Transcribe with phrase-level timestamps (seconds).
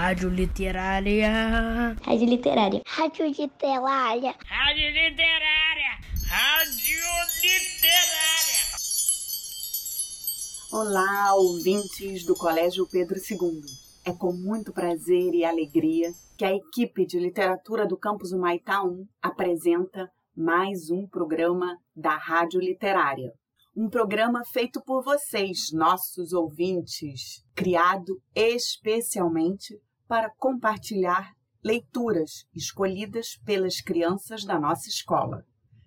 [0.00, 1.94] Rádio Literária.
[2.02, 2.82] Rádio Literária.
[2.86, 4.34] Rádio Literária.
[4.46, 5.90] Rádio Literária.
[6.26, 7.02] Rádio
[7.42, 8.64] Literária.
[10.72, 13.60] Olá, ouvintes do Colégio Pedro II.
[14.06, 19.06] É com muito prazer e alegria que a equipe de literatura do campus Humaitá 1
[19.20, 23.34] apresenta mais um programa da Rádio Literária
[23.76, 29.80] um programa feito por vocês, nossos ouvintes, criado especialmente
[30.10, 35.44] para compartilhar leituras escolhidas pelas crianças da nossa escola.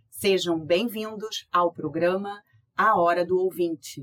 [0.09, 2.41] Sejam bem-vindos ao programa
[2.73, 4.01] A Hora do Ouvinte.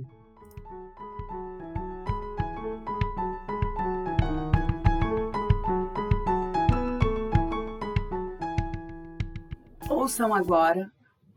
[9.89, 10.91] Ouçam agora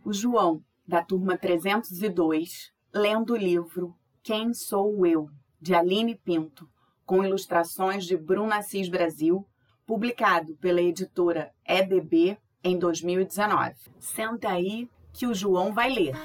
[0.04, 2.50] o João da turma 302,
[2.94, 5.30] lendo o livro Quem Sou Eu,
[5.62, 6.68] de Aline Pinto,
[7.06, 9.46] com ilustrações de Bruna Assis Brasil,
[9.86, 13.76] publicado pela editora EBB em 2019.
[14.00, 16.16] Senta aí que o João vai ler.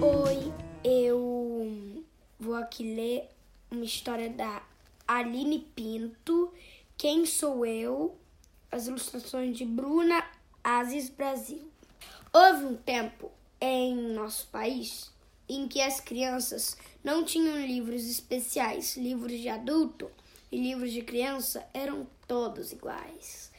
[0.00, 2.04] Oi, eu
[2.38, 3.28] vou aqui ler
[3.70, 4.62] uma história da
[5.06, 6.52] Aline Pinto
[7.00, 8.14] quem Sou Eu?
[8.70, 10.22] As ilustrações de Bruna
[10.62, 11.66] Aziz Brasil.
[12.30, 15.10] Houve um tempo em nosso país
[15.50, 18.96] em que as crianças não tinham livros especiais.
[18.96, 20.08] Livros de adulto
[20.50, 23.50] e livros de criança eram todos iguais.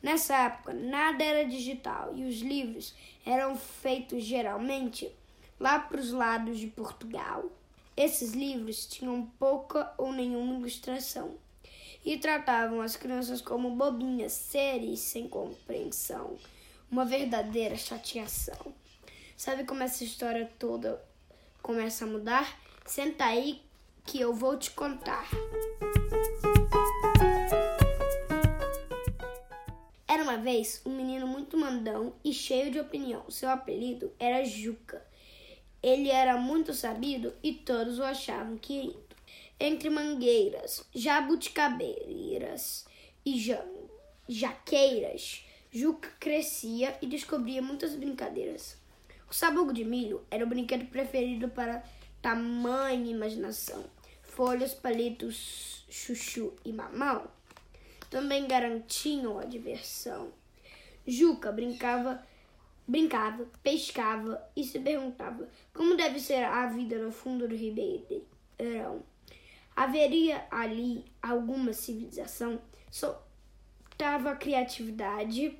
[0.00, 2.94] Nessa época, nada era digital e os livros
[3.26, 5.10] eram feitos geralmente
[5.58, 7.50] lá para os lados de Portugal.
[7.96, 11.36] Esses livros tinham pouca ou nenhuma ilustração
[12.04, 16.38] e tratavam as crianças como bobinhas, seres sem compreensão.
[16.90, 18.72] Uma verdadeira chateação.
[19.40, 21.02] Sabe como essa história toda
[21.62, 22.60] começa a mudar?
[22.84, 23.62] Senta aí
[24.04, 25.26] que eu vou te contar.
[30.06, 33.30] Era uma vez um menino muito mandão e cheio de opinião.
[33.30, 35.02] Seu apelido era Juca.
[35.82, 39.02] Ele era muito sabido e todos o achavam querido
[39.58, 42.84] entre mangueiras, jabuticabeiras
[43.24, 43.64] e ja
[44.28, 48.79] jaqueiras, Juca crescia e descobria muitas brincadeiras.
[49.30, 51.84] O sabugo de milho era o brinquedo preferido para
[52.20, 53.84] tamanha imaginação.
[54.22, 57.30] Folhas, palitos, chuchu e mamão
[58.10, 60.32] também garantiam a diversão.
[61.06, 62.20] Juca brincava,
[62.86, 69.04] brincava, pescava e se perguntava como deve ser a vida no fundo do ribeirão.
[69.76, 72.60] Haveria ali alguma civilização?
[72.90, 75.56] Soltava a criatividade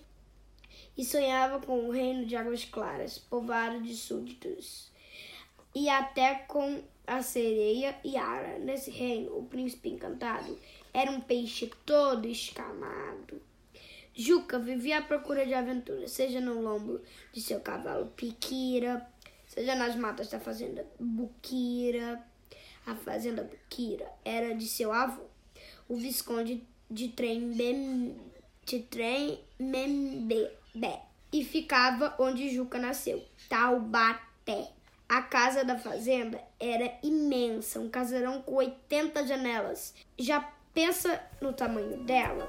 [0.97, 4.91] e sonhava com o reino de águas claras, povoado de súditos,
[5.75, 8.59] e até com a sereia e Ara.
[8.59, 10.59] Nesse reino, o príncipe encantado
[10.93, 13.41] era um peixe todo escamado.
[14.15, 17.01] Juca vivia à procura de aventura, seja no lombo
[17.33, 19.07] de seu cavalo Piquira,
[19.47, 22.23] seja nas matas da fazenda Buquira,
[22.87, 25.23] a fazenda Buquira era de seu avô,
[25.89, 27.53] o Visconde de Trem
[28.65, 28.81] de
[30.71, 34.69] Tremembé, e ficava onde Juca nasceu, Taubaté.
[35.09, 39.93] A casa da fazenda era imensa, um casarão com 80 janelas.
[40.17, 40.41] Já
[40.73, 42.49] pensa no tamanho dela?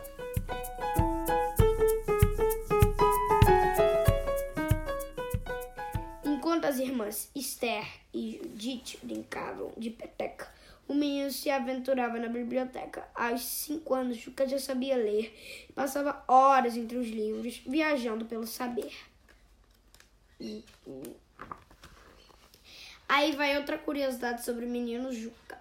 [6.71, 10.49] As irmãs Esther e Judith brincavam de peteca,
[10.87, 13.05] o menino se aventurava na biblioteca.
[13.13, 15.37] Aos cinco anos, Juca já sabia ler
[15.69, 18.93] e passava horas entre os livros, viajando pelo saber.
[23.09, 25.59] Aí vai outra curiosidade sobre o menino Juca.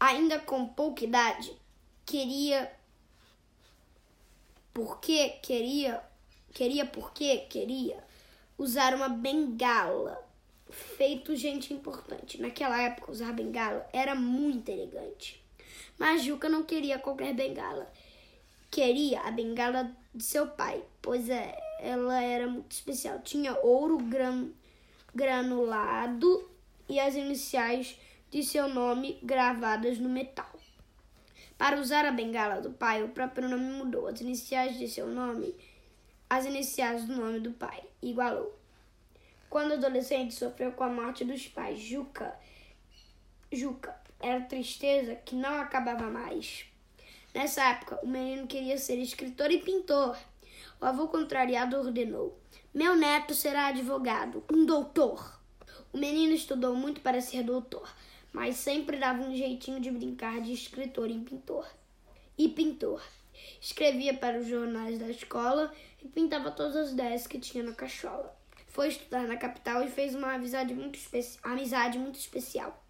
[0.00, 1.54] Ainda com pouca idade,
[2.06, 2.72] queria.
[4.72, 6.02] Porque queria.
[6.54, 8.02] Queria porque queria
[8.58, 10.22] usar uma bengala
[10.70, 12.40] feito gente importante.
[12.40, 15.42] Naquela época, usar bengala era muito elegante.
[15.98, 17.90] Mas Juca não queria qualquer bengala.
[18.70, 23.20] Queria a bengala de seu pai, pois é, ela era muito especial.
[23.20, 24.48] Tinha ouro gran,
[25.14, 26.50] granulado
[26.88, 27.98] e as iniciais
[28.30, 30.50] de seu nome gravadas no metal.
[31.58, 34.08] Para usar a bengala do pai, o próprio nome mudou.
[34.08, 35.54] As iniciais de seu nome,
[36.32, 38.58] as iniciais do nome do pai, igualou.
[39.50, 41.78] Quando adolescente, sofreu com a morte dos pais.
[41.78, 42.34] Juca,
[43.52, 46.64] Juca era tristeza que não acabava mais.
[47.34, 50.16] Nessa época, o menino queria ser escritor e pintor.
[50.80, 52.40] O avô contrariado ordenou:
[52.72, 55.38] Meu neto será advogado, um doutor.
[55.92, 57.94] O menino estudou muito para ser doutor,
[58.32, 61.68] mas sempre dava um jeitinho de brincar de escritor e pintor.
[62.38, 63.02] E pintor.
[63.60, 65.72] Escrevia para os jornais da escola
[66.02, 68.36] e pintava todas as ideias que tinha na cachola.
[68.68, 72.82] Foi estudar na capital e fez uma amizade muito, especi amizade muito especial.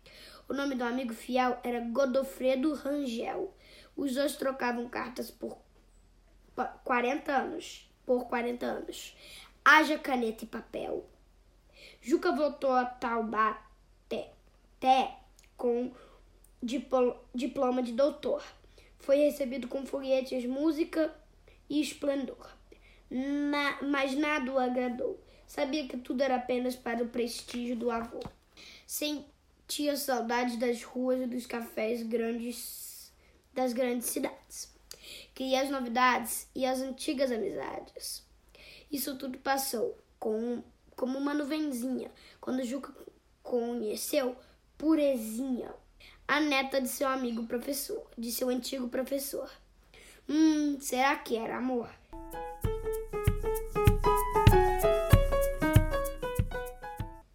[0.48, 3.54] O nome do amigo fiel era Godofredo Rangel.
[3.96, 5.58] Os dois trocavam cartas por
[6.84, 7.90] 40 anos.
[8.04, 9.16] Por 40 anos.
[9.64, 11.08] Haja caneta e papel.
[12.00, 14.32] Juca voltou a Taubaté
[15.56, 15.92] com
[16.62, 18.42] diploma de doutor.
[19.02, 21.14] Foi recebido com foguetes, música
[21.68, 22.48] e esplendor.
[23.10, 25.20] Na, mas nada o agradou.
[25.46, 28.20] Sabia que tudo era apenas para o prestígio do avô.
[28.86, 33.12] Sentia saudade das ruas e dos cafés grandes
[33.52, 34.72] das grandes cidades.
[35.34, 38.24] Queria as novidades e as antigas amizades.
[38.90, 40.62] Isso tudo passou com,
[40.96, 42.10] como uma nuvenzinha
[42.40, 42.94] quando Juca
[43.42, 44.36] conheceu
[44.78, 45.74] Purezinha,
[46.26, 49.50] a neta de seu amigo professor, de seu antigo professor.
[50.28, 51.88] Hum, será que era amor?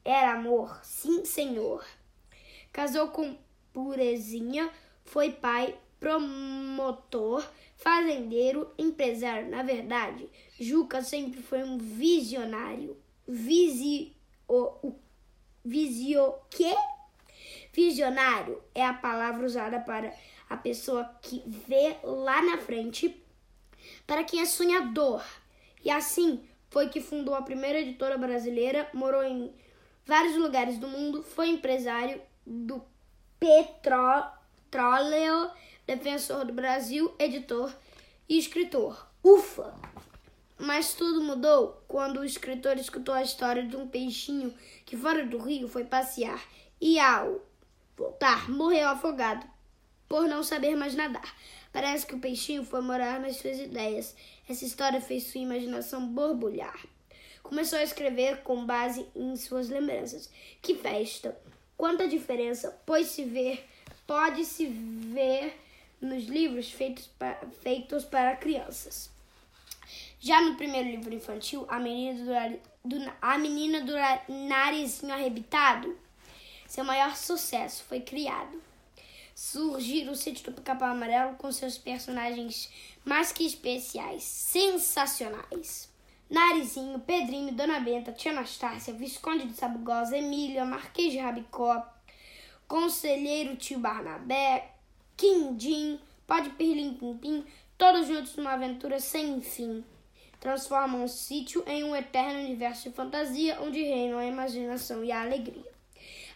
[0.03, 1.85] Era amor, sim, senhor.
[2.71, 3.37] Casou com
[3.73, 4.69] Purezinha,
[5.03, 9.49] foi pai, promotor, fazendeiro, empresário.
[9.49, 10.29] Na verdade,
[10.59, 12.97] Juca sempre foi um visionário.
[13.27, 14.15] Visi...
[14.47, 14.95] O, o,
[15.63, 16.33] visio...
[16.49, 16.73] Quê?
[17.77, 20.11] Visionário é a palavra usada para
[20.49, 23.23] a pessoa que vê lá na frente,
[24.07, 25.23] para quem é sonhador.
[25.85, 29.53] E assim foi que fundou a primeira editora brasileira, morou em
[30.07, 32.83] vários lugares do mundo, foi empresário do
[33.39, 34.31] petróleo,
[35.85, 37.71] defensor do Brasil, editor
[38.27, 39.07] e escritor.
[39.23, 39.71] Ufa!
[40.57, 44.51] Mas tudo mudou quando o escritor escutou a história de um peixinho
[44.83, 46.43] que fora do rio foi passear
[46.81, 47.46] e ao
[47.97, 49.45] voltar morreu afogado
[50.07, 51.35] por não saber mais nadar.
[51.73, 54.15] Parece que o peixinho foi morar nas suas ideias.
[54.47, 56.79] Essa história fez sua imaginação borbulhar.
[57.43, 60.29] Começou a escrever com base em suas lembranças.
[60.61, 61.37] Que festa!
[61.75, 63.67] Quanta diferença pode-se ver,
[64.07, 65.55] pode-se ver
[66.01, 69.09] nos livros feitos, pa, feitos para crianças.
[70.19, 73.93] Já no primeiro livro infantil, A Menina do, a menina do
[74.47, 75.95] Narizinho Arrebitado,
[76.67, 78.61] seu maior sucesso foi criado.
[79.33, 82.69] Surgir o sítio do Pica-Pau Amarelo com seus personagens
[83.05, 85.89] mais que especiais, sensacionais.
[86.29, 91.87] Narizinho, Pedrinho, Dona Benta, Tia Anastácia, Visconde de Sabugosa, Emília, Marquês de Rabicó,
[92.67, 94.71] Conselheiro Tio Barnabé,
[95.15, 97.45] Quindim, Pode Pirlim Pimpim,
[97.77, 99.85] todos juntos numa aventura sem fim.
[100.41, 105.21] Transformam o sítio em um eterno universo de fantasia onde reinam a imaginação e a
[105.21, 105.76] alegria.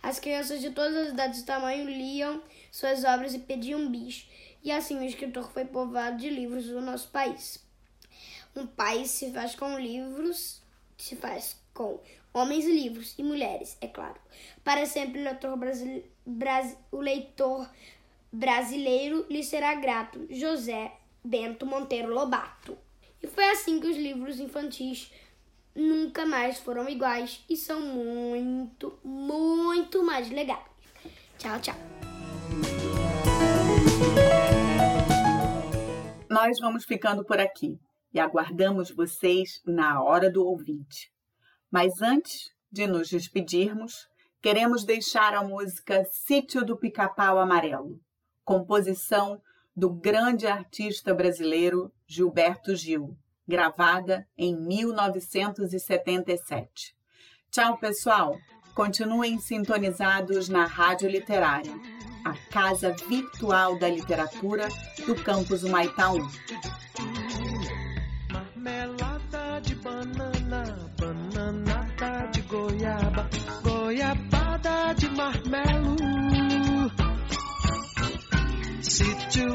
[0.02, 4.28] As crianças de todas as idades e tamanho liam suas obras e pediam bis,
[4.64, 7.64] e assim o escritor foi povoado de livros do nosso país.
[8.56, 10.62] Um país se faz com livros,
[10.98, 12.00] se faz com
[12.34, 14.20] homens e livros e mulheres, é claro.
[14.64, 16.06] Para sempre o leitor, brasile...
[16.26, 16.78] Bras...
[16.92, 17.70] o leitor
[18.32, 20.28] brasileiro lhe será grato.
[20.30, 20.92] José
[21.24, 22.78] Bento Monteiro Lobato.
[23.22, 25.12] E foi assim que os livros infantis
[25.76, 30.66] nunca mais foram iguais e são muito, muito mais legais.
[31.38, 31.76] Tchau, tchau.
[36.30, 37.80] Nós vamos ficando por aqui
[38.14, 41.12] e aguardamos vocês na hora do ouvinte.
[41.70, 44.08] Mas antes de nos despedirmos,
[44.42, 48.00] queremos deixar a música Sítio do Pica-Pau Amarelo,
[48.44, 49.42] composição
[49.76, 53.18] do grande artista brasileiro Gilberto Gil,
[53.52, 56.96] gravada em 1977.
[57.52, 58.38] Tchau, pessoal!
[58.74, 61.74] Continuem sintonizados na Rádio Literária,
[62.24, 64.70] a casa virtual da literatura
[65.06, 66.26] do campus Humaitá 1.
[68.32, 70.90] Marmelada de banana,
[72.32, 73.30] de goiaba,
[73.62, 75.98] goiabada de marmelo.
[78.82, 79.51] Sítio do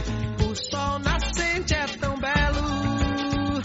[0.00, 3.62] o sol nascente é tão belo.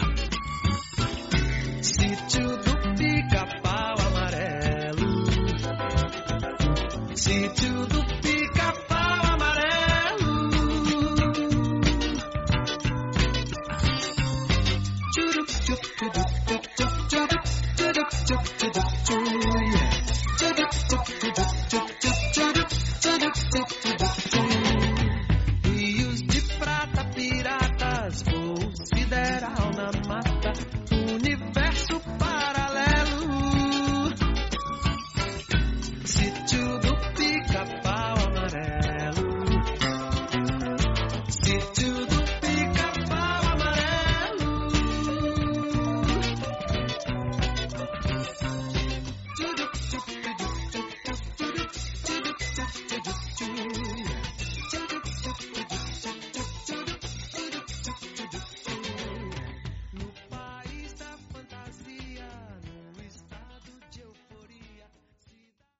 [1.82, 5.25] Sítio do pica-pau amarelo.
[7.16, 8.12] Sítio do